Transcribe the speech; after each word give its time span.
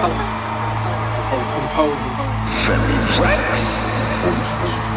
Poses. 0.00 0.32
Poses. 1.28 2.32
Poses. 3.18 4.89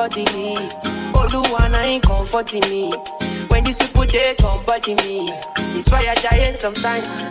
No 0.00 0.06
ungodly. 0.06 0.56
Oluwa 1.12 1.74
I 1.74 1.84
ain't 1.84 2.02
comforting 2.02 2.62
me. 2.70 2.90
When 3.48 3.64
these 3.64 3.76
people 3.76 4.04
they 4.06 4.34
come 4.38 4.64
body 4.64 4.94
me. 4.94 5.28
Inspire 5.74 6.14
giant 6.16 6.56
sometimes. 6.56 7.26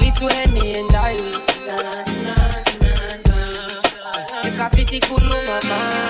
Little 0.00 0.28
Henny 0.28 0.74
and 0.78 0.94
Iris. 0.94 1.46
Make 4.44 4.58
a 4.58 4.70
pity 4.70 5.00
my 5.00 6.01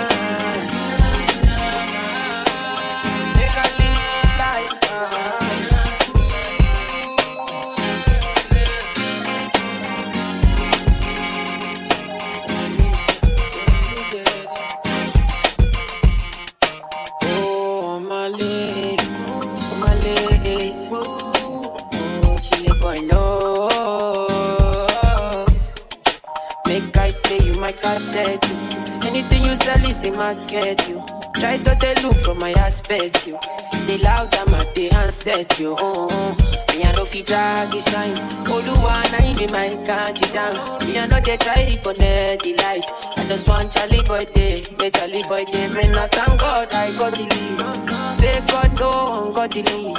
Anything 29.23 29.45
you 29.45 29.55
sell 29.55 29.85
is 29.87 30.03
a 30.05 30.11
market. 30.11 30.89
You 30.89 31.01
try 31.37 31.57
to 31.59 31.75
tell 31.77 32.03
look 32.03 32.17
from 32.25 32.39
my 32.39 32.51
aspect. 32.53 33.25
You 33.25 33.39
they 33.87 33.99
loud 33.99 34.35
I'm 34.35 34.53
at 34.55 34.75
the 34.75 34.89
handset. 34.89 35.59
You 35.61 35.77
oh, 35.79 36.09
oh. 36.11 36.75
me 36.75 36.83
I 36.83 36.93
no 36.93 37.05
fit 37.05 37.27
drag 37.27 37.73
it 37.73 37.83
shine. 37.83 38.15
Oluwa 38.51 38.99
na 39.13 39.19
the 39.33 39.47
mic 39.53 39.87
can't 39.87 40.21
you 40.21 40.27
down. 40.33 40.55
Me 40.89 40.99
I 40.99 41.07
know 41.07 41.21
they 41.21 41.37
try 41.37 41.65
to 41.65 41.77
connect 41.79 42.43
the 42.43 42.57
light. 42.57 42.85
I 43.17 43.25
just 43.29 43.49
want 43.49 43.71
Charlie 43.71 44.03
boy 44.03 44.25
day, 44.35 44.63
the 44.63 44.91
Charlie 44.91 45.23
boy 45.29 45.45
day. 45.45 45.69
Me 45.69 45.89
not 45.95 46.11
thank 46.13 46.41
God 46.41 46.75
I 46.75 46.91
got 46.99 47.15
the 47.15 47.23
lead. 47.23 48.17
Say 48.17 48.41
God 48.49 48.81
no 48.81 49.27
ungodly. 49.29 49.95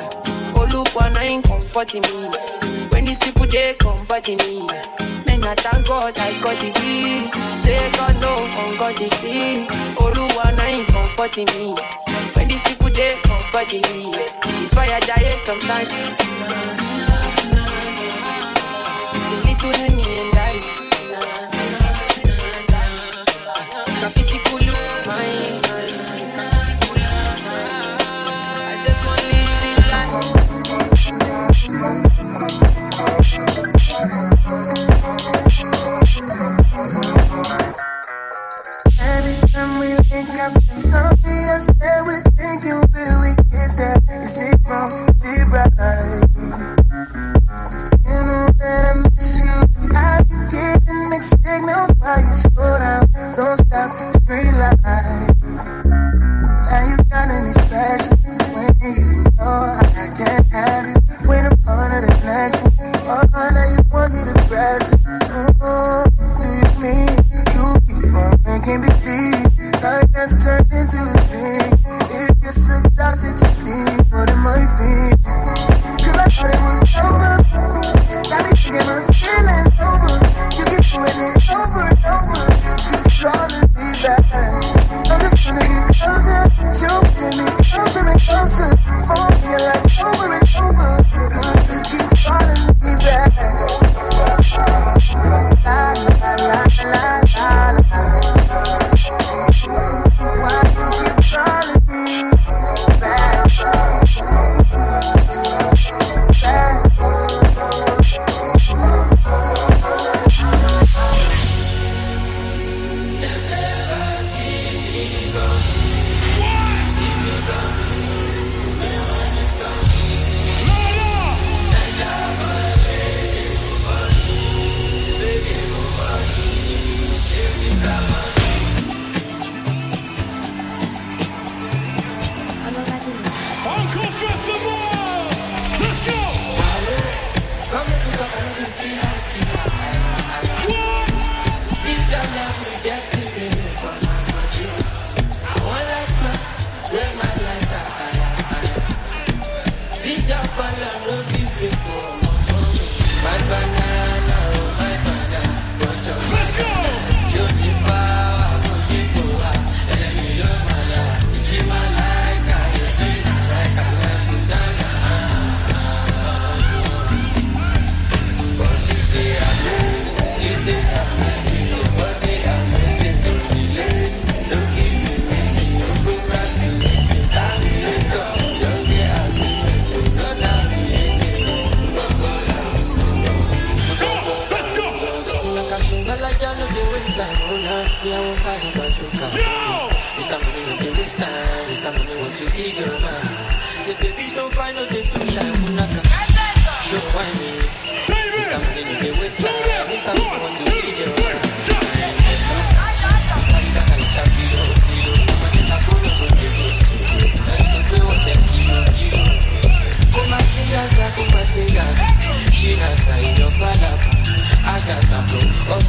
Oluwa 0.59 1.13
na 1.13 1.21
in 1.21 1.41
comforting 1.41 2.01
me. 2.01 2.27
When 2.91 3.05
these 3.05 3.19
people 3.19 3.45
they 3.47 3.73
body 4.09 4.35
me. 4.35 4.67
I 5.45 5.55
thank 5.55 5.87
God 5.87 6.17
I 6.17 6.39
got 6.41 6.59
the 6.59 6.71
key. 6.79 7.29
Say 7.59 7.91
God 7.93 8.15
no 8.21 8.33
ungodly. 8.63 9.09
Oluwa 9.97 10.55
na 10.57 10.65
in 10.67 10.85
comforting 10.85 11.45
me. 11.47 11.75
When 12.35 12.47
these 12.47 12.63
people 12.63 12.89
they 12.89 13.15
body 13.53 13.81
me. 13.93 14.11
It's 14.63 14.73
why 14.75 14.87
I 14.87 14.99
die 14.99 15.35
sometimes. 15.37 16.72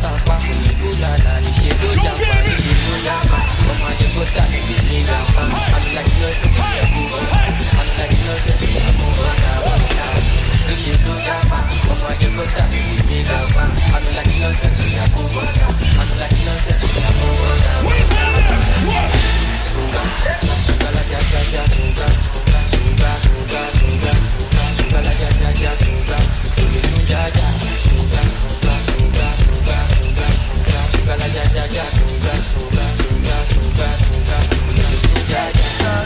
sápá 0.04 0.36
kò 0.44 0.52
ní 0.62 0.70
kó 0.80 0.88
lànà 1.02 1.32
níṣẹ́ 1.44 1.72
ló 1.80 1.88
jàpá 2.04 2.36
níṣẹ́ 2.46 2.76
ló 2.84 2.94
jàpá 3.06 3.38
ọmọ 3.70 3.84
ajé 3.90 4.06
kó 4.14 4.22
tà 4.34 4.42
níbi 4.52 4.74
ní 4.88 4.96
ìjàpá 5.00 5.42
suga 31.04 31.16
la 31.16 31.26
ja 31.26 31.44
ja 31.54 31.64
ja 31.76 31.84
suga 31.96 32.34
suga 32.52 32.86
suga 32.96 33.36
suga 33.52 33.88
suga 34.04 34.38
suga 34.48 35.42
suga 35.52 36.03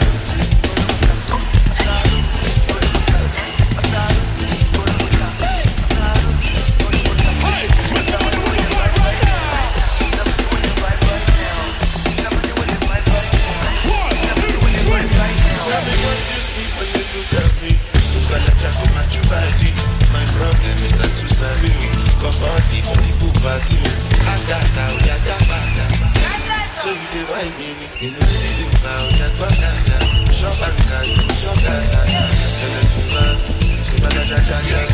just 34.63 34.88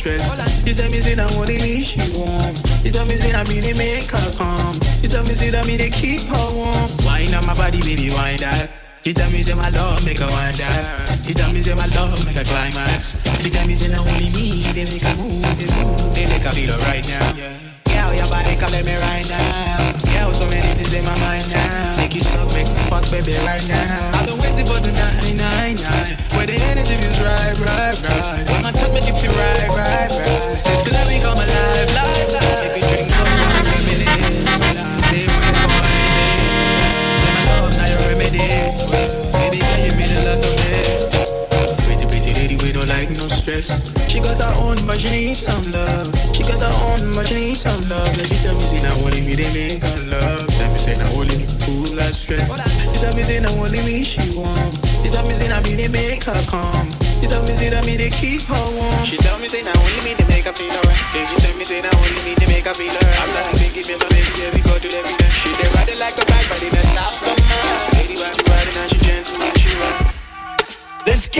stress. 0.00 0.64
You 0.66 0.72
tell 0.72 0.90
me, 0.90 1.00
say, 1.00 1.12
I 1.12 1.28
want 1.36 1.48
to 1.48 1.82
she 1.84 2.00
want. 2.16 2.56
You 2.84 2.90
tell 2.90 3.04
me, 3.04 3.16
say, 3.16 3.36
I 3.36 3.44
mean, 3.44 3.60
they 3.60 3.76
make 3.76 4.08
her 4.08 4.30
come. 4.32 4.74
You 5.04 5.08
tell 5.08 5.24
me, 5.24 5.36
say, 5.36 5.52
I 5.52 5.62
mean, 5.68 5.76
they 5.76 5.90
keep 5.90 6.19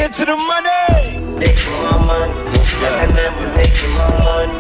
get 0.01 0.13
to 0.15 0.25
the 0.25 0.37
money. 0.51 0.81
Making 1.37 1.77
my 1.85 1.93
money, 2.09 2.33
and 3.05 3.13
then 3.19 3.33
we 3.37 3.45
making 3.61 3.93
my 4.01 4.09
money. 4.25 4.57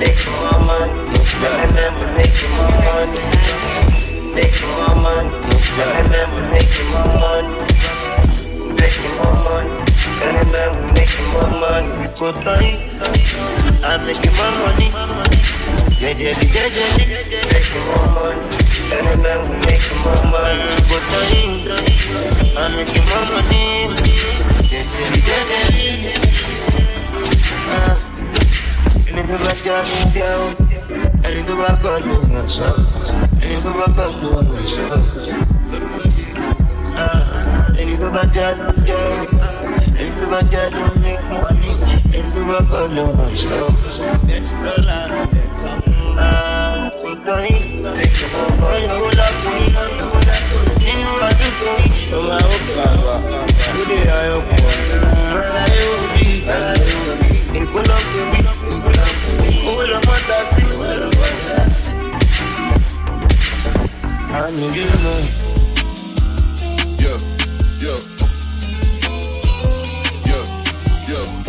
Making 0.00 0.36
my 0.40 0.56
money, 0.68 0.96
and 1.60 1.72
then 1.76 1.92
we 1.98 2.06
making 2.16 2.52
my 2.56 2.68
money. 2.86 3.20
Making 4.32 4.70
my 4.80 4.92
money, 5.04 5.30
and 5.96 6.08
then 6.12 6.26
we 6.32 6.40
making 6.56 6.88
my 6.94 7.04
money. 7.20 7.52
Making 8.80 9.14
my 9.20 9.30
money, 9.44 9.72
and 10.24 10.48
then 10.54 10.70
we 10.72 10.82
making 10.96 11.28
my 11.34 11.44
money. 11.62 11.92
Good 12.20 12.36
money, 12.48 12.72
I'm 13.84 14.00
making 14.08 14.34
my 14.40 14.48
money. 14.62 14.88
Jejeli, 16.00 16.46
jejeli, 16.54 17.04
making 17.52 17.84
my 17.92 18.02
money. 18.16 18.73
And 18.92 19.06
I 19.06 19.14
never 19.16 19.52
make 19.64 19.84
my 20.04 20.14
money. 20.30 20.68
But 20.88 21.04
I 21.08 21.22
ain't 21.40 21.64
I 22.56 22.68
make 22.76 22.92
my 23.08 23.20
money. 23.30 23.66
Yeah, 24.70 24.84
yeah, 24.84 25.18
yeah, 25.28 26.12
yeah. 26.12 26.34
And 29.16 29.30
if 29.30 29.30
I 29.30 29.54
got 29.64 29.84
me 29.86 30.00
down, 30.20 30.48
and 31.24 31.34
if 31.38 31.48
I 31.48 31.82
got 31.82 32.00
me 32.04 32.16
myself, 32.34 32.78
and 33.12 33.50
if 33.50 33.64
I 33.64 33.68
got 33.94 34.12
me 34.20 34.28
myself, 34.48 35.06
uh, 36.96 37.78
and 37.78 37.88
if 37.90 38.02
I 38.02 38.26
got 38.32 38.54
me 38.58 38.84
down, 38.84 39.26
and 39.86 39.96
if 40.00 40.32
I 40.32 40.42
got 40.50 40.70
me 40.72 40.84
make 41.00 41.22
money, 41.30 41.72
and 42.04 42.26
if 42.34 42.36
I 42.36 42.62
got 42.68 42.90
me 42.90 43.04
myself, 43.14 43.74
that's 44.26 44.50
the 44.50 44.82
line. 44.84 46.43
I'm 64.54 64.72
giving 64.74 65.06
up. 65.06 65.24
Yeah, 67.00 67.18
yeah. 67.80 68.00
Yeah, 70.26 70.44
yeah. 71.08 71.43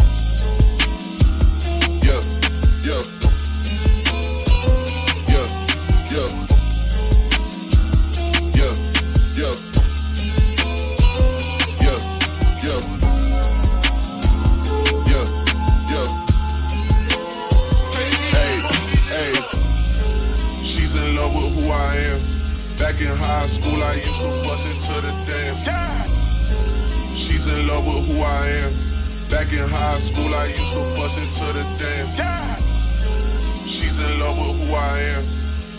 Used 31.18 31.38
to 31.38 31.48
the 31.54 31.64
dance. 31.80 32.60
She's 33.64 34.00
in 34.00 34.20
love 34.20 34.36
with 34.36 34.68
who 34.68 34.76
I 34.76 35.00
am. 35.16 35.24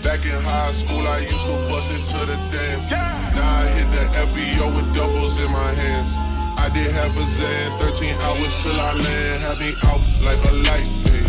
Back 0.01 0.25
in 0.25 0.39
high 0.41 0.73
school, 0.73 1.03
I 1.03 1.19
used 1.29 1.45
to 1.45 1.57
bust 1.69 1.93
into 1.93 2.17
the 2.25 2.37
dance. 2.49 2.89
Now 2.91 3.45
I 3.45 3.69
hit 3.77 3.89
the 3.93 4.05
FBO 4.33 4.67
with 4.73 4.89
duffels 4.97 5.37
in 5.45 5.51
my 5.53 5.71
hands. 5.77 6.11
I 6.57 6.73
did 6.73 6.89
half 6.89 7.13
a 7.13 7.25
Zan, 7.27 7.69
13 7.85 8.17
hours 8.17 8.55
till 8.63 8.81
I 8.81 8.93
land. 8.97 9.39
Had 9.45 9.59
me 9.61 9.77
out 9.85 10.01
like 10.25 10.41
a 10.41 10.53
light, 10.65 10.89
ayy. 11.13 11.29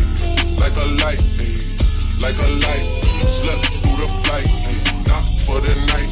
like 0.61 0.77
a 0.79 0.87
light, 1.03 1.19
ayy. 1.43 1.59
like 2.23 2.37
a 2.39 2.49
light. 2.63 2.85
Slept 3.27 3.59
through 3.81 3.97
the 3.99 4.09
flight, 4.23 4.47
ayy. 4.71 4.87
not 5.11 5.25
for 5.43 5.59
the 5.59 5.75
night. 5.91 6.11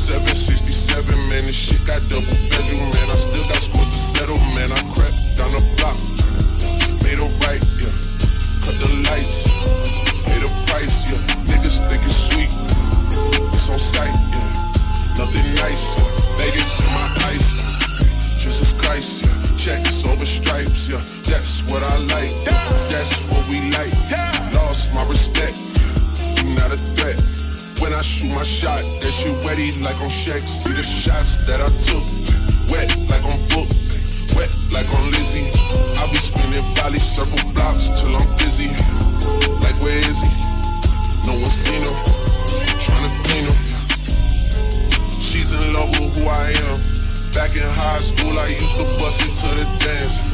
767, 0.00 1.12
man, 1.28 1.44
this 1.44 1.56
shit 1.56 1.82
got 1.84 2.00
double 2.08 2.36
bedroom, 2.48 2.88
man. 2.88 3.08
I 3.12 3.16
still 3.20 3.44
got 3.52 3.60
scores 3.60 3.90
to 3.92 3.98
settle, 4.00 4.40
man. 4.56 4.72
I 4.72 4.80
crept 4.96 5.16
down 5.36 5.52
the 5.52 5.60
block, 5.76 5.96
made 7.04 7.20
a 7.20 7.28
right, 7.44 7.60
yeah. 7.76 7.92
Cut 8.64 8.76
the 8.80 8.88
lights, 9.04 9.44
pay 10.24 10.40
the 10.40 10.48
price, 10.66 11.04
yeah. 11.04 11.20
Niggas 11.52 11.84
think 11.86 12.00
it's 12.02 12.32
sweet, 12.32 12.48
it's 13.52 13.68
on 13.68 13.78
sight, 13.78 14.16
yeah. 14.32 15.20
Nothing 15.20 15.44
nice, 15.60 16.00
yeah. 16.00 16.08
Vegas 16.40 16.80
in 16.80 16.88
my 16.96 17.06
ice, 17.28 17.52
Jesus 18.40 18.72
Christ, 18.72 19.22
yeah. 19.22 19.32
Checks 19.60 20.04
over 20.08 20.24
stripes, 20.24 20.88
yeah. 20.88 21.04
That's 21.28 21.62
what 21.68 21.82
I 21.84 21.94
like, 22.08 22.32
yeah. 22.48 22.56
that's 22.88 23.20
what 23.28 23.44
we 23.52 23.60
like. 23.76 23.92
Lost 24.56 24.92
my 24.96 25.04
respect, 25.06 25.60
you 26.40 26.56
not 26.56 26.72
a 26.72 26.80
threat. 26.96 27.20
When 27.84 27.92
I 27.92 28.00
shoot 28.00 28.32
my 28.32 28.44
shot, 28.44 28.80
that 28.80 29.12
shit 29.12 29.36
ready 29.44 29.76
like 29.84 30.00
on 30.00 30.08
Shaq. 30.08 30.40
See 30.48 30.72
the 30.72 30.82
shots 30.82 31.36
that 31.44 31.60
I 31.60 31.68
took, 31.84 32.04
wet 32.72 32.88
like 33.12 33.24
on 33.28 33.43
like 34.84 34.98
on 34.98 35.10
Lizzie. 35.10 35.48
I 35.98 36.08
be 36.10 36.18
spinning 36.18 36.64
valley 36.74 36.98
circle 36.98 37.38
blocks 37.52 37.88
till 38.00 38.14
I'm 38.14 38.36
dizzy. 38.36 38.68
Like 39.60 39.76
where 39.82 39.98
is 39.98 40.20
he? 40.20 40.30
No 41.26 41.32
one 41.38 41.50
seen 41.50 41.80
him. 41.80 41.94
Tryna 42.80 43.10
clean 43.24 43.44
him. 43.44 43.58
She's 45.20 45.54
in 45.54 45.72
love 45.72 45.90
with 45.98 46.16
who 46.16 46.28
I 46.28 46.50
am. 46.50 46.78
Back 47.34 47.50
in 47.56 47.66
high 47.66 47.98
school, 47.98 48.38
I 48.38 48.48
used 48.48 48.78
to 48.78 48.84
bust 48.98 49.22
into 49.22 49.48
the 49.58 49.64
dance. 49.80 50.33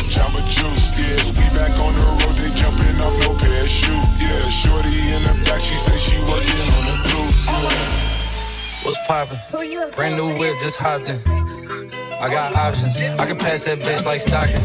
Jamba 0.21 0.45
Juice, 0.45 0.93
yeah. 1.01 1.17
We 1.33 1.49
back 1.57 1.73
on 1.81 1.97
the 1.97 2.05
road, 2.05 2.37
they 2.37 2.53
jumping 2.53 2.93
off 3.01 3.17
no 3.25 3.33
parachute, 3.41 4.05
yeah. 4.21 4.45
Shorty 4.53 5.17
in 5.17 5.25
the 5.25 5.33
back, 5.49 5.61
she 5.65 5.73
say 5.73 5.97
she 5.97 6.13
working 6.29 6.61
on 6.77 6.83
the 6.85 6.95
blues, 7.09 7.49
yeah. 7.49 8.85
What's 8.85 9.01
poppin'? 9.07 9.41
Brand 9.95 10.15
new 10.17 10.37
whip, 10.37 10.59
just 10.61 10.77
hopped 10.77 11.09
in. 11.09 11.17
I 12.21 12.29
got 12.29 12.55
options. 12.55 13.01
I 13.17 13.25
can 13.25 13.35
pass 13.35 13.63
that 13.63 13.79
bitch 13.79 14.05
like 14.05 14.21
Stockton. 14.21 14.61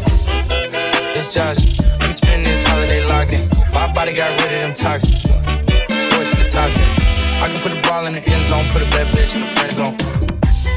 It's 1.17 1.33
Josh. 1.33 1.57
I'm 2.05 2.13
spending 2.13 2.43
this 2.43 2.63
holiday 2.67 3.03
locked 3.05 3.33
in. 3.33 3.41
My 3.73 3.91
body 3.91 4.13
got 4.13 4.29
rid 4.37 4.53
of 4.53 4.61
them 4.61 4.73
toxins. 4.75 5.23
Sports 5.25 6.29
to 6.29 6.37
the 6.37 6.49
top 6.53 6.69
ten. 6.69 6.89
I 7.41 7.49
can 7.49 7.59
put 7.65 7.73
a 7.73 7.81
ball 7.81 8.05
in 8.05 8.13
the 8.13 8.21
end 8.21 8.43
zone, 8.45 8.63
put 8.69 8.85
a 8.85 8.89
bad 8.93 9.07
bitch 9.07 9.33
in 9.33 9.41
the 9.41 9.47
friend 9.57 9.73
zone. 9.73 9.97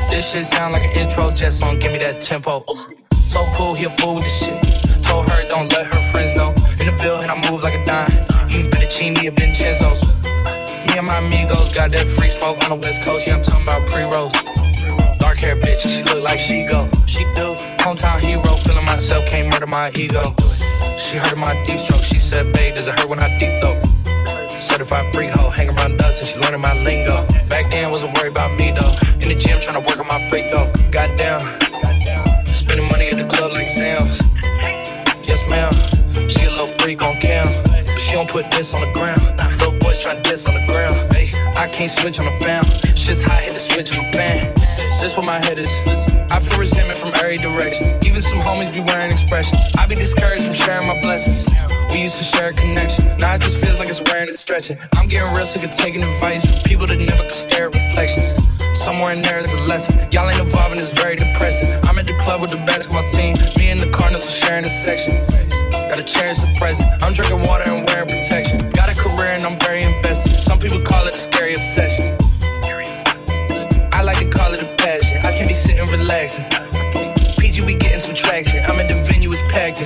This 0.09 0.33
shit 0.33 0.47
sound 0.47 0.73
like 0.73 0.85
an 0.85 0.97
intro 0.97 1.31
jet 1.33 1.53
song. 1.53 1.79
Give 1.79 1.93
me 1.93 1.99
that 1.99 2.23
tempo. 2.23 2.65
So 3.31 3.47
cool, 3.55 3.77
he 3.77 3.85
a 3.85 3.91
fool 3.91 4.17
with 4.17 4.25
this 4.25 4.39
shit. 4.43 5.05
Told 5.05 5.31
her 5.31 5.47
don't 5.47 5.71
let 5.71 5.87
her 5.95 6.03
friends 6.11 6.35
know. 6.35 6.51
In 6.81 6.91
the 6.91 6.99
field 6.99 7.23
and 7.23 7.31
I 7.31 7.39
move 7.49 7.63
like 7.63 7.75
a 7.75 7.85
dime. 7.85 8.11
Eating 8.51 8.69
fettuccine 8.73 9.15
or 9.23 9.31
Vincenzo's. 9.31 10.03
Me 10.89 10.99
and 10.99 11.07
my 11.07 11.19
amigos 11.19 11.73
got 11.73 11.93
that 11.93 12.09
free 12.09 12.31
smoke 12.31 12.59
on 12.65 12.71
the 12.71 12.77
west 12.85 13.03
coast. 13.03 13.29
Yeah, 13.29 13.37
I'm 13.37 13.43
talking 13.45 13.63
about 13.63 13.89
pre-rolls. 13.89 14.33
Dark 15.19 15.39
hair 15.39 15.55
bitch, 15.55 15.83
she 15.83 16.03
look 16.03 16.25
like 16.25 16.41
she 16.41 16.67
go. 16.67 16.89
She 17.07 17.23
do. 17.39 17.55
Hometown 17.79 18.19
hero, 18.19 18.43
feeling 18.67 18.85
myself, 18.85 19.25
can't 19.27 19.49
murder 19.49 19.69
my 19.69 19.93
ego. 19.95 20.35
She 20.99 21.17
heard 21.17 21.39
my 21.39 21.55
deep 21.67 21.79
stroke. 21.79 22.03
She 22.03 22.19
said, 22.19 22.53
babe, 22.53 22.75
does 22.75 22.89
it 22.89 22.99
hurt 22.99 23.09
when 23.09 23.21
I 23.21 23.39
deep 23.39 23.63
though? 23.63 23.81
Certified 24.59 25.15
freak 25.15 25.31
hoe, 25.31 25.51
hang 25.51 25.71
around 25.71 26.03
us 26.03 26.19
and 26.19 26.29
she 26.29 26.37
learning 26.41 26.63
my 26.63 26.75
lingo. 26.83 27.25
Back 27.49 27.71
then, 27.71 27.91
wasn't 27.91 28.19
worried 28.19 28.33
about 28.33 28.59
me 28.59 28.73
though. 28.73 28.93
In 29.23 29.29
the 29.29 29.37
gym, 29.37 29.61
trying 29.61 29.81
to 29.81 29.89
work 29.89 30.00
can't 41.81 41.91
switch 41.91 42.19
on 42.19 42.27
the 42.27 42.37
fam. 42.45 42.63
Shit's 42.95 43.23
hot, 43.23 43.41
hit 43.41 43.55
the 43.55 43.61
switch 43.61 43.91
on 43.97 44.05
the 44.05 44.13
fan. 44.13 44.53
This 45.01 45.17
where 45.17 45.25
my 45.25 45.41
head 45.41 45.59
is. 45.59 45.73
I 46.31 46.39
feel 46.39 46.59
resentment 46.59 46.99
from 46.99 47.09
every 47.15 47.39
direction. 47.39 47.89
Even 48.05 48.21
some 48.21 48.41
homies 48.41 48.71
be 48.71 48.81
wearing 48.81 49.11
expressions. 49.11 49.57
I 49.79 49.87
be 49.87 49.95
discouraged 49.95 50.45
from 50.45 50.53
sharing 50.53 50.87
my 50.87 51.01
blessings. 51.01 51.49
We 51.91 52.03
used 52.03 52.19
to 52.19 52.25
share 52.25 52.51
a 52.51 52.53
connection. 52.53 53.17
Now 53.17 53.35
it 53.37 53.41
just 53.41 53.65
feels 53.65 53.79
like 53.79 53.89
it's 53.89 54.03
wearing 54.13 54.29
and 54.29 54.39
stretching. 54.39 54.77
I'm 54.93 55.09
getting 55.09 55.33
real 55.33 55.47
sick 55.47 55.65
of 55.65 55.71
taking 55.71 56.03
advice 56.03 56.45
from 56.45 56.61
people 56.69 56.87
that 56.87 56.99
never 57.01 57.23
could 57.23 57.33
stare 57.49 57.69
at 57.69 57.75
reflections. 57.75 58.37
Somewhere 58.77 59.15
in 59.15 59.23
there 59.23 59.39
is 59.41 59.51
a 59.51 59.61
lesson. 59.65 59.97
Y'all 60.13 60.29
ain't 60.29 60.39
evolving, 60.39 60.79
it's 60.79 60.91
very 60.91 61.17
depressing. 61.17 61.81
I'm 61.89 61.99
at 61.99 62.05
the 62.05 62.17
club 62.21 62.43
with 62.43 62.51
the 62.51 62.61
basketball 62.69 63.07
team. 63.09 63.33
Me 63.57 63.71
and 63.71 63.81
the 63.81 63.89
Cardinals 63.89 64.27
are 64.29 64.37
sharing 64.45 64.67
a 64.67 64.71
section. 64.85 65.17
Gotta 65.73 66.05
cherish 66.05 66.41
the 66.41 66.55
present. 66.59 66.87
I'm 67.03 67.15
drinking 67.15 67.41
water 67.49 67.65
and 67.73 67.89
wearing 67.89 68.09
protection. 68.09 68.71
Career 69.21 69.33
and 69.33 69.45
I'm 69.45 69.59
very 69.59 69.83
invested. 69.83 70.33
Some 70.33 70.59
people 70.59 70.81
call 70.81 71.07
it 71.07 71.15
a 71.15 71.21
scary 71.21 71.53
obsession. 71.53 72.17
I 73.93 74.01
like 74.03 74.17
to 74.17 74.31
call 74.31 74.55
it 74.55 74.63
a 74.63 74.77
passion. 74.77 75.19
I 75.19 75.37
can 75.37 75.47
be 75.47 75.53
sitting 75.53 75.85
relaxing. 75.93 76.47
PG, 77.37 77.61
we 77.67 77.75
getting 77.75 78.01
some 78.01 78.15
traction. 78.15 78.65
I'm 78.65 78.81
in 78.81 78.87
the 78.87 78.95
venue, 79.07 79.29
it's 79.31 79.43
packed. 79.53 79.83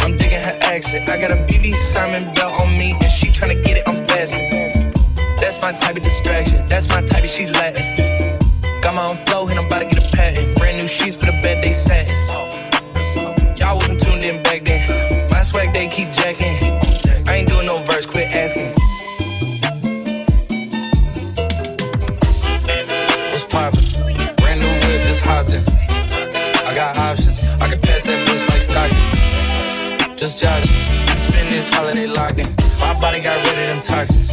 I'm 0.00 0.16
digging 0.16 0.40
her 0.40 0.56
accent. 0.62 1.08
I 1.08 1.16
got 1.16 1.32
a 1.32 1.42
BB 1.48 1.74
Simon 1.74 2.32
belt 2.34 2.60
on 2.60 2.76
me, 2.78 2.92
and 2.92 3.10
she 3.10 3.30
tryna 3.30 3.64
get 3.64 3.78
it, 3.78 3.88
I'm 3.88 4.06
fastened. 4.06 4.94
That's 5.40 5.60
my 5.60 5.72
type 5.72 5.96
of 5.96 6.02
distraction. 6.02 6.64
That's 6.66 6.88
my 6.88 7.02
type 7.02 7.24
of 7.24 7.30
she 7.30 7.48
Latin. 7.48 7.96
Got 8.80 8.94
my 8.94 9.06
own 9.06 9.16
flow, 9.26 9.48
and 9.48 9.58
I'm 9.58 9.66
about 9.66 9.80
to 9.80 9.86
get 9.86 9.98
a 9.98 10.16
patent. 10.16 10.56
Brand 10.56 10.78
new 10.78 10.86
sheets 10.86 11.16
for 11.16 11.26
the 11.26 11.32
bed 11.42 11.64
they 11.64 11.72
satin. 11.72 12.14
Locked 32.14 32.38
in. 32.38 32.46
My 32.80 32.98
body 33.00 33.20
got 33.20 33.36
rid 33.44 33.58
of 33.58 33.66
them 33.68 33.80
toxins. 33.80 34.23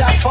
It 0.00 0.27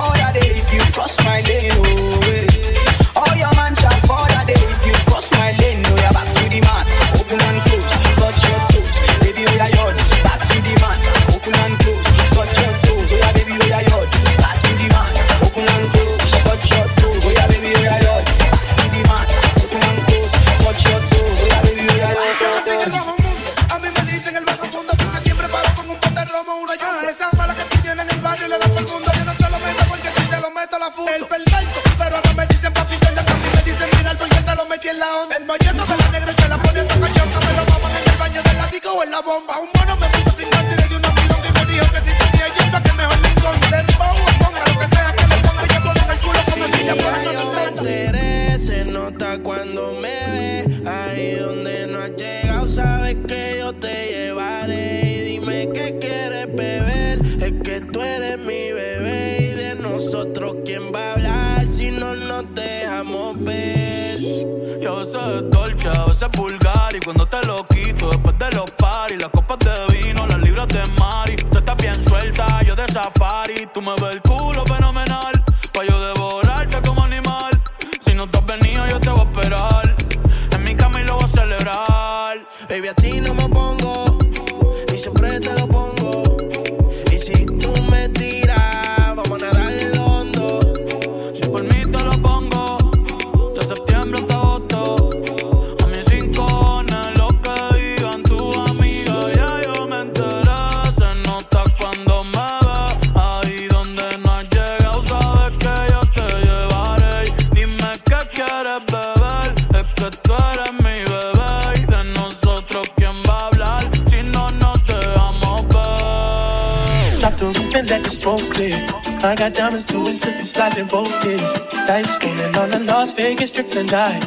I 119.27 119.35
got 119.35 119.53
diamonds 119.53 119.83
doing 119.83 120.19
twisted 120.19 120.45
slides 120.45 120.77
in 120.77 120.87
both 120.87 121.11
ears. 121.25 121.51
Dice 121.85 122.23
rolling 122.23 122.55
on 122.55 122.69
the 122.69 122.79
Las 122.79 123.13
Vegas 123.13 123.49
strips 123.49 123.75
and 123.75 123.89
die. 123.89 124.19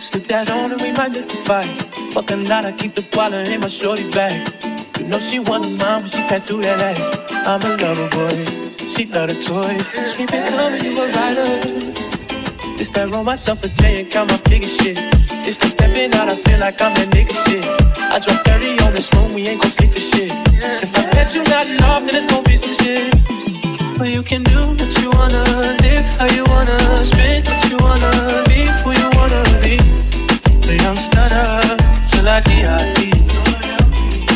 Slip 0.00 0.26
that 0.26 0.50
on 0.50 0.72
and 0.72 0.80
we 0.80 0.90
might 0.90 1.12
miss 1.12 1.26
the 1.26 1.36
fight. 1.36 1.70
Fucking 2.14 2.48
lot, 2.48 2.64
I 2.64 2.72
keep 2.72 2.94
the 2.94 3.06
wallet 3.14 3.46
in 3.46 3.60
my 3.60 3.68
shorty 3.68 4.10
bag. 4.10 4.52
You 4.98 5.06
know 5.06 5.20
she 5.20 5.38
want 5.38 5.70
mine 5.78 6.00
when 6.02 6.08
she 6.08 6.18
tattoo 6.26 6.60
that 6.62 6.80
ass. 6.80 7.08
I'm 7.46 7.62
a 7.62 7.76
lover 7.76 8.08
boy. 8.10 8.88
She 8.88 9.06
love 9.06 9.28
the 9.28 9.38
toys. 9.38 9.86
Keep 10.16 10.30
it 10.32 10.48
coming, 10.50 10.84
you 10.84 11.00
a 11.00 11.12
rider. 11.12 11.46
It's 12.74 12.88
that 12.90 13.10
roll 13.10 13.22
myself 13.22 13.62
a 13.62 13.68
J 13.68 14.00
and 14.00 14.10
count 14.10 14.30
my 14.30 14.36
figure 14.36 14.68
shit. 14.68 14.98
It's 15.46 15.58
the 15.58 15.68
stepping 15.68 16.12
out, 16.14 16.28
I 16.28 16.34
feel 16.34 16.58
like 16.58 16.82
I'm 16.82 16.92
that 16.94 17.08
nigga 17.14 17.36
shit. 17.46 17.64
I 17.96 18.18
drop 18.18 18.44
30 18.44 18.82
on 18.82 18.94
this 18.94 19.14
room, 19.14 19.32
we 19.32 19.46
ain't 19.46 19.62
gon' 19.62 19.70
sleep 19.70 19.92
for 19.92 20.00
shit. 20.00 20.32
If 20.82 20.98
I 20.98 21.08
catch 21.12 21.34
you 21.36 21.44
not 21.44 21.68
enough, 21.68 22.04
then 22.04 22.16
it's 22.16 22.26
gon' 22.26 22.42
be 22.42 22.56
some 22.56 22.74
shit. 22.74 23.47
But 23.98 24.10
you 24.10 24.22
can 24.22 24.44
do 24.44 24.68
what 24.78 24.96
you 25.02 25.10
wanna, 25.10 25.42
live 25.82 26.06
how 26.18 26.26
you 26.26 26.44
wanna, 26.46 26.78
spend 27.02 27.48
what 27.48 27.64
you 27.68 27.76
wanna, 27.80 28.44
be 28.46 28.62
who 28.82 28.92
you 28.94 29.10
wanna 29.18 29.42
be. 29.60 29.74
The 30.66 30.78
young 30.84 30.96
stunner, 30.96 31.60
till 32.06 32.28
I 32.28 32.40
D.I.D. 32.46 33.10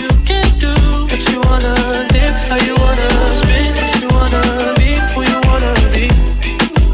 You 0.02 0.08
can 0.26 0.48
do 0.58 0.74
what 1.06 1.22
you 1.30 1.38
wanna, 1.46 1.74
live 2.10 2.38
how 2.50 2.58
you 2.66 2.74
wanna, 2.74 3.08
spend 3.30 3.76
what 3.78 3.94
you 4.02 4.08
wanna, 4.18 4.42
be 4.78 4.98
who 5.14 5.20
you 5.30 5.38
wanna 5.46 5.72
be. 5.94 6.10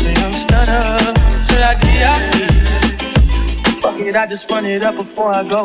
The 0.04 0.12
young 0.20 0.34
stunner, 0.34 0.84
till 1.48 1.64
I 1.64 1.74
D.I.D. 1.80 2.36
Fuck 3.80 3.98
it, 4.00 4.14
I 4.14 4.26
just 4.26 4.50
run 4.50 4.66
it 4.66 4.82
up 4.82 4.96
before 4.96 5.32
I 5.32 5.42
go. 5.42 5.64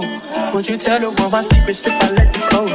Would 0.53 0.67
you 0.69 0.77
tell 0.77 1.01
the 1.01 1.11
world 1.11 1.33
my 1.33 1.41
secrets 1.41 1.85
if 1.85 2.01
I 2.01 2.11
let 2.11 2.33
you 2.33 2.43
close? 2.49 2.72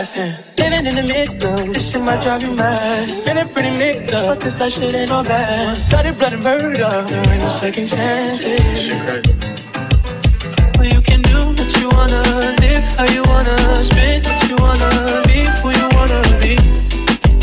Blasting. 0.00 0.32
Living 0.56 0.86
in 0.86 0.94
the 0.94 1.02
middle, 1.02 1.72
this 1.72 1.92
shit 1.92 2.00
might 2.00 2.22
drive 2.22 2.42
you 2.42 2.54
mad. 2.54 3.10
Feeling 3.22 3.48
pretty 3.48 3.70
mixed 3.76 4.14
up, 4.14 4.24
but 4.26 4.40
this 4.40 4.58
life 4.58 4.72
shit 4.72 4.94
ain't 4.94 5.10
no 5.10 5.22
bad. 5.22 5.76
Bloody 5.90 6.12
blood 6.12 6.32
and 6.32 6.42
murder, 6.42 6.90
there 7.08 7.32
ain't 7.32 7.42
no 7.42 7.48
second 7.48 7.86
chances. 7.86 9.40
Well, 10.76 10.88
you 10.94 11.00
can 11.02 11.20
do 11.22 11.38
what 11.58 11.70
you 11.78 11.88
wanna, 11.96 12.22
live 12.64 12.84
how 12.96 13.06
you 13.16 13.22
wanna, 13.32 13.56
spend 13.88 14.24
what 14.26 14.40
you 14.48 14.56
wanna, 14.64 14.90
be 15.28 15.38
who 15.60 15.68
you 15.80 15.88
wanna 15.96 16.20
be. 16.40 16.54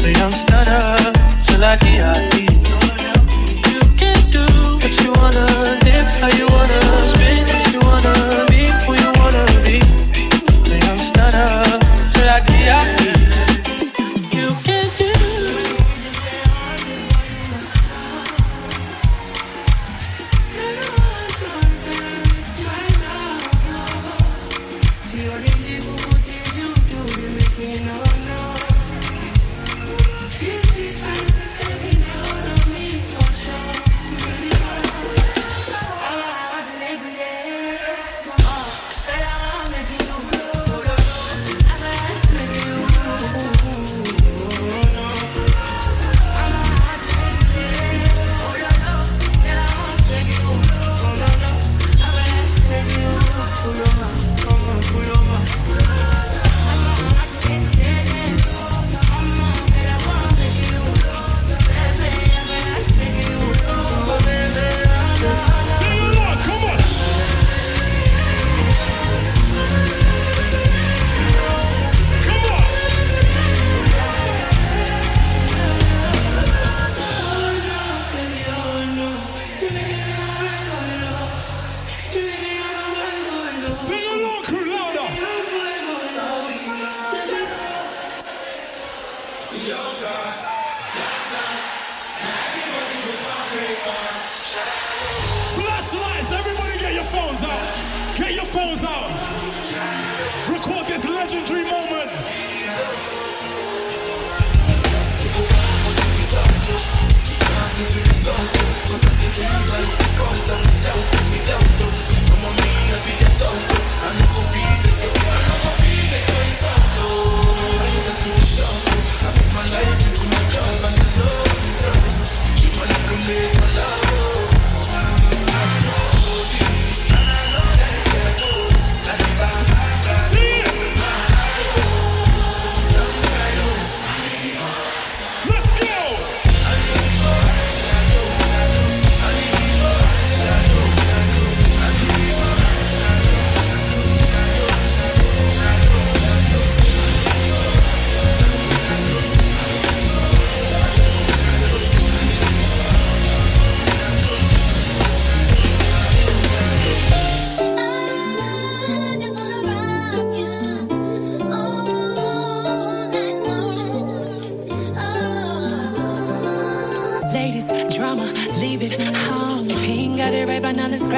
The 0.04 0.12
young 0.20 0.34
stunner, 0.42 1.14
till 1.46 1.64
I 1.64 1.76
D.I.D. 1.84 2.36
You 3.72 3.82
can 4.02 4.20
do 4.36 4.46
what 4.82 4.94
you 5.02 5.10
wanna, 5.20 5.46
live 5.86 6.10
how 6.22 6.32
you 6.40 6.48
wanna, 6.56 6.80
spend 7.12 7.46
what 7.52 7.64
you 7.74 7.80
wanna, 7.88 8.46
be 8.50 8.57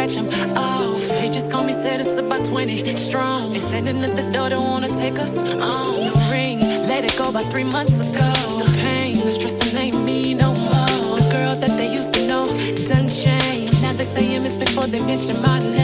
scratch 0.08 0.16
him 0.16 0.58
off. 0.58 1.22
He 1.22 1.30
just 1.30 1.52
called 1.52 1.66
me, 1.66 1.74
said 1.74 2.00
it's 2.00 2.18
about 2.18 2.46
20 2.46 2.96
strong. 2.96 3.52
They 3.52 3.60
standing 3.60 4.02
at 4.04 4.16
the 4.16 4.32
door, 4.32 4.50
don't 4.50 4.64
wanna 4.64 4.88
take 4.90 5.20
us 5.20 5.38
on. 5.38 6.06
The 6.06 6.28
ring, 6.32 6.60
let 6.88 7.04
it 7.04 7.18
go 7.18 7.32
by 7.32 7.44
three 7.44 7.66
months 7.66 8.00
ago. 8.00 8.32
The 8.64 8.72
pain, 8.78 9.18
the 9.18 9.32
stress, 9.32 9.54
that 9.56 9.74
ain't 9.76 10.02
me 10.06 10.34
no 10.34 10.54
more. 10.54 11.20
The 11.20 11.30
girl 11.32 11.56
that 11.56 11.78
they 11.78 11.92
used 11.94 12.14
to 12.14 12.28
know 12.28 12.48
done 12.88 13.10
changed. 13.10 13.82
Now 13.84 13.94
they 13.94 14.06
say 14.06 14.40
miss 14.40 14.56
before 14.56 14.88
they 14.88 15.02
mention 15.02 15.42
my 15.42 15.60
name. 15.60 15.79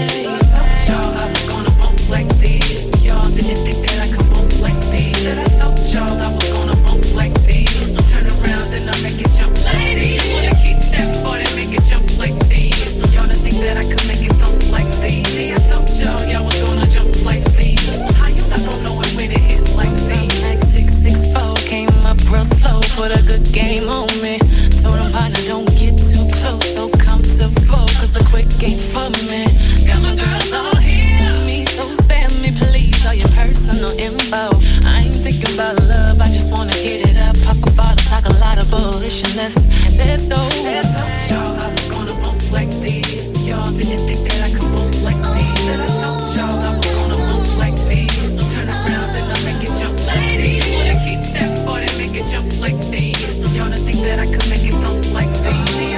This. 52.95 53.55
Y'all 53.55 53.69
didn't 53.69 53.85
think 53.85 53.97
that 53.97 54.19
I 54.19 54.25
could 54.25 54.49
make 54.49 54.63
it 54.63 54.73
thump 54.73 55.13
like 55.13 55.31
this. 55.43 55.94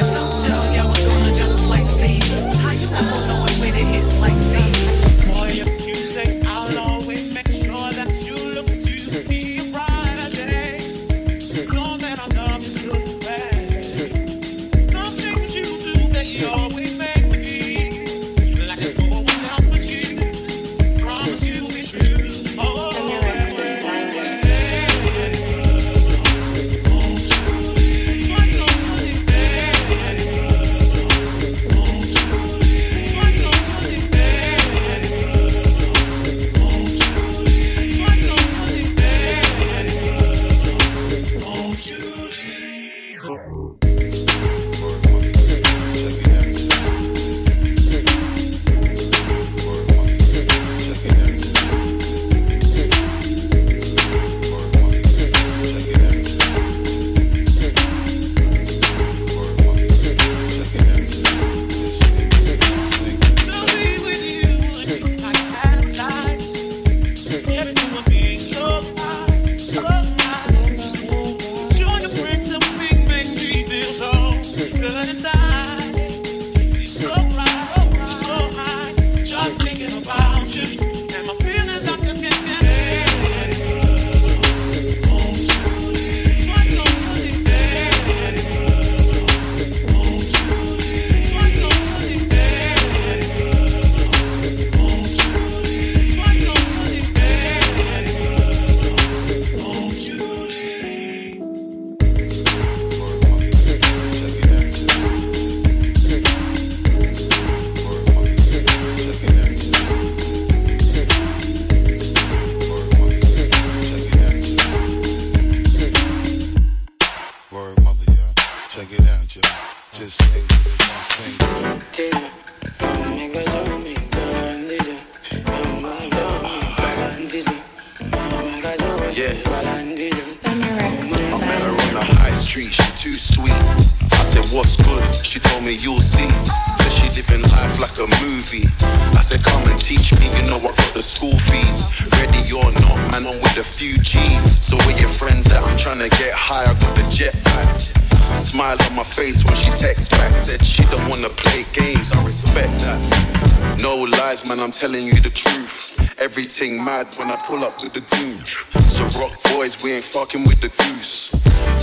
Mad 157.08 157.18
when 157.20 157.30
I 157.30 157.36
pull 157.38 157.64
up 157.64 157.82
with 157.82 157.94
the 157.94 158.02
goon. 158.02 158.44
So 158.84 159.04
rock 159.20 159.32
boys, 159.44 159.82
we 159.84 159.94
ain't 159.94 160.04
fucking 160.04 160.44
with 160.44 160.62
the 160.62 160.70
goose. 160.84 161.30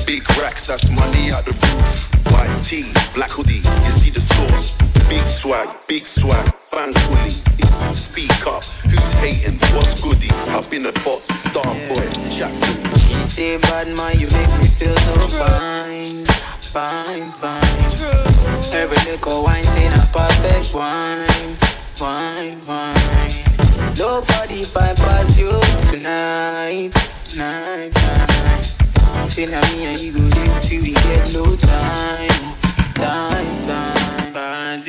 Big 0.07 0.29
racks, 0.41 0.67
that's 0.67 0.91
money 0.91 1.31
out 1.31 1.45
the 1.45 1.53
roof. 1.53 2.33
White 2.33 2.57
tee, 2.59 2.91
black 3.15 3.31
hoodie, 3.31 3.63
you 3.85 3.91
see 3.91 4.11
the 4.11 4.21
sauce. 4.21 4.77
Big 5.09 5.27
swag, 5.27 5.69
big 5.89 6.07
swag, 6.07 6.53
bang 6.73 6.93
fully. 6.93 7.31
Speak 7.93 8.47
up, 8.47 8.65
who's 8.65 9.13
hating? 9.13 9.59
What's 9.75 10.03
goody? 10.03 10.31
I've 10.49 10.69
been 10.71 10.87
a 10.87 10.93
boss, 11.05 11.27
star 11.27 11.75
boy, 11.89 12.09
Jack. 12.31 12.53
She 12.97 13.15
say, 13.15 13.59
bad 13.59 13.89
man, 13.97 14.19
you 14.19 14.29
make 14.29 14.53
me 14.59 14.67
feel 14.67 14.97
so 14.97 15.15
fine, 15.39 16.25
fine, 16.61 17.29
fine. 17.41 17.63
Every 18.75 18.99
little 19.11 19.45
wine 19.45 19.65
say 19.65 19.87
a 19.87 19.91
perfect 20.13 20.75
wine, 20.75 21.57
wine, 22.01 22.67
wine. 22.67 23.64
Nobody 23.99 24.65
past 24.75 25.39
you 25.39 25.51
tonight, 25.89 26.91
night, 27.37 27.93
night. 27.95 28.77
Now 29.49 29.63
me 29.73 29.85
and 29.87 29.99
you 30.01 30.13
go 30.13 30.19
live 30.21 30.63
till 30.63 30.83
we 30.83 30.93
get 30.93 31.33
no 31.33 31.57
time, 31.57 32.29
time, 32.95 33.63
time. 33.65 34.85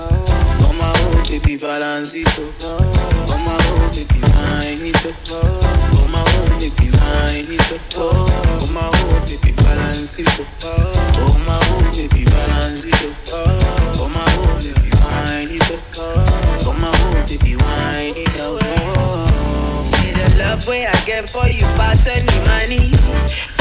Oh 0.00 0.74
my 0.78 0.92
oh 0.94 1.22
baby 1.28 1.56
balance 1.56 2.14
it 2.14 2.26
up, 2.28 2.54
oh 2.62 3.38
my 3.44 3.56
oh 3.58 3.90
baby 3.94 4.20
wine 4.20 4.86
it 4.86 5.06
up, 5.06 5.14
oh 5.30 6.08
my 6.12 6.22
oh 6.26 6.58
baby 6.58 6.90
wine 6.90 7.50
it 7.50 7.72
up, 7.72 7.80
oh 7.96 8.70
my 8.74 8.80
oh 8.92 9.20
baby 9.26 9.52
balance 9.56 10.18
it 10.18 10.28
up, 10.28 10.46
oh 10.62 11.44
my 11.46 11.58
oh 11.62 11.90
baby 11.96 12.24
balance 12.24 12.84
it 12.84 12.94
up, 12.94 13.16
oh 13.34 14.08
my 14.14 14.24
oh 14.26 14.58
baby 14.60 14.90
wine 15.02 15.50
it 15.50 15.70
up, 15.70 15.80
oh 15.96 16.72
my 16.78 16.90
oh 16.92 17.26
baby 17.26 17.56
wine 17.56 18.14
it 18.16 18.27
up, 18.27 18.27
love 20.68 20.76
way 20.76 20.86
I 20.86 21.04
get 21.04 21.28
for 21.28 21.46
you, 21.46 21.64
pass 21.76 22.06
any 22.06 22.26
money, 22.46 22.90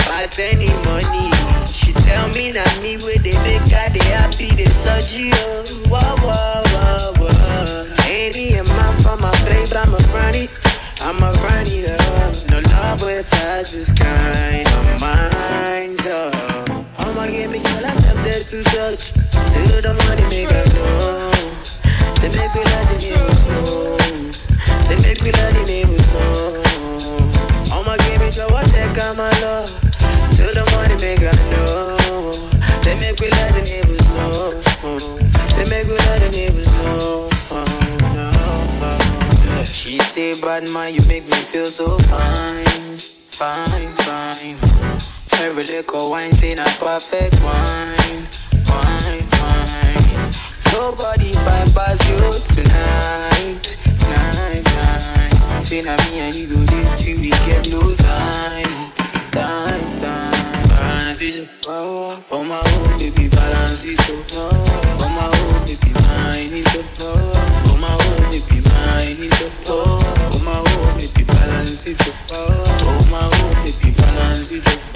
pass 0.08 0.40
any 0.40 0.68
money. 0.84 1.32
She 1.66 1.94
tell 1.94 2.28
me 2.30 2.58
at 2.58 2.82
me 2.82 2.98
with 2.98 3.24
they 3.24 3.38
make 3.44 3.70
her 3.72 3.90
they 3.90 4.06
happy, 4.12 4.52
they 4.56 4.66
surgery, 4.66 5.32
oh. 5.34 5.64
Whoa, 5.88 6.00
whoa, 6.00 6.64
whoa, 6.74 7.14
whoa. 7.20 8.04
He 8.04 8.56
a 8.56 8.64
man 8.64 8.94
for 9.02 9.18
my 9.18 9.32
babe, 9.46 9.72
I'm 9.76 9.94
a 9.94 10.02
granny. 10.12 10.50
I'm 11.02 11.18
a 11.24 11.32
granny, 11.40 11.82
though. 11.82 12.34
No 12.50 12.60
love 12.72 13.02
with 13.02 13.30
past 13.32 13.74
this 13.74 13.92
kind 13.94 14.68
of 14.68 15.02
mine, 15.02 15.96
so. 15.96 16.32
I'ma 17.00 17.28
give 17.28 17.52
me 17.52 17.60
girl, 17.60 17.86
I'm 17.86 17.98
tempted 17.98 18.48
to 18.52 18.64
touch. 18.64 19.14
Till 19.52 19.82
the 19.82 19.94
money 20.06 20.24
make 20.30 20.52
her 20.52 20.66
know. 20.76 21.32
They 22.20 22.30
make 22.36 22.54
me 22.54 22.64
let 22.64 22.86
the 22.90 22.98
neighbors 23.00 23.48
know. 23.48 23.98
They 24.88 24.98
make 25.08 25.22
me 25.24 25.32
let 25.32 25.54
the 25.54 25.64
neighbors 25.66 26.14
know. 26.14 26.67
Give 28.06 28.22
me 28.22 28.30
on 29.02 29.18
my 29.18 29.30
love. 29.42 29.70
Till 30.36 30.54
the 30.54 30.64
make 31.02 31.20
her 31.20 31.34
know. 31.52 31.98
They 32.84 32.96
make 33.00 33.20
me 33.20 33.30
let 33.30 33.54
the 33.54 33.62
neighbors 33.62 34.08
know. 34.16 34.62
They 35.56 35.66
make 35.70 35.88
me 35.88 35.98
let 35.98 36.22
the 36.22 36.30
neighbors 36.32 36.68
know. 36.84 37.30
No. 38.14 39.64
She 39.64 39.98
say, 39.98 40.40
bad 40.42 40.70
man, 40.70 40.94
you 40.94 41.02
make 41.08 41.26
me 41.26 41.38
feel 41.52 41.66
so 41.66 41.98
fine, 42.10 42.98
fine, 42.98 43.92
fine. 44.06 44.56
Every 45.42 45.64
little 45.66 46.10
wine, 46.12 46.32
say 46.32 46.56
not 46.56 46.70
perfect 46.80 47.36
wine, 47.44 48.26
wine, 48.68 49.24
wine. 49.38 50.32
Nobody 50.74 51.34
past 51.74 52.02
you 52.10 52.18
tonight, 52.54 52.74
night, 52.74 53.78
night 53.78 53.87
say 55.68 55.82
now 55.82 55.98
me 56.12 56.20
and 56.20 56.34
you 56.34 56.48
go 56.48 56.56
do 56.66 56.80
till 56.96 57.20
we 57.20 57.30
get 57.44 57.70
no 57.70 57.94
time, 57.96 58.72
time, 59.32 60.00
time. 60.00 61.18
On 62.32 62.48
my 62.48 62.56
own, 62.56 62.98
baby, 62.98 63.28
balance 63.28 63.84
it 63.84 64.00
up, 64.00 64.32
oh, 64.32 65.04
on 65.04 65.12
my 65.12 65.28
own, 65.28 65.66
baby, 65.66 65.92
mind 65.92 66.54
it 66.54 66.68
up, 66.74 66.86
oh, 67.02 67.74
on 67.74 67.82
my 67.82 67.92
own, 67.92 68.32
baby, 68.32 68.64
mind 68.64 69.20
it 69.20 69.42
up, 69.44 69.52
oh, 69.68 70.00
on 70.36 70.46
my 70.46 70.58
own, 70.58 70.98
baby, 71.00 71.24
balance 71.26 71.86
it 71.86 72.00
up, 72.00 72.16
oh, 72.32 72.88
on 72.88 73.12
my 73.12 73.26
own, 73.28 73.56
baby, 73.66 73.92
balance 73.98 74.52
it 74.52 74.66
up. 74.68 74.87